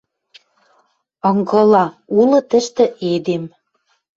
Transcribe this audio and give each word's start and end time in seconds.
Ынгыла, 1.29 1.85
улы 2.19 2.39
тӹштӹ 2.49 2.85
эдем 3.11 3.43